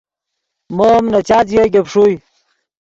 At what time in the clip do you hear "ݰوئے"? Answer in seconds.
1.91-2.15